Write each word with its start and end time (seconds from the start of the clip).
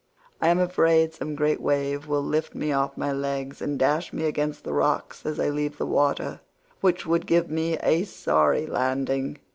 I 0.41 0.47
am 0.47 0.57
afraid 0.57 1.13
some 1.13 1.35
great 1.35 1.61
wave 1.61 2.07
will 2.07 2.23
lift 2.23 2.55
me 2.55 2.71
off 2.71 2.97
my 2.97 3.11
legs 3.11 3.61
and 3.61 3.77
dash 3.77 4.11
me 4.11 4.23
against 4.25 4.63
the 4.63 4.73
rocks 4.73 5.27
as 5.27 5.39
I 5.39 5.49
leave 5.49 5.77
the 5.77 5.85
water—which 5.85 7.05
would 7.05 7.27
give 7.27 7.51
me 7.51 7.77
a 7.83 8.03
sorry 8.05 8.65
landing. 8.65 9.37